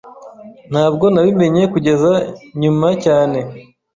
[0.71, 2.11] Ntabwo nabimenye kugeza
[2.61, 3.39] nyuma cyane.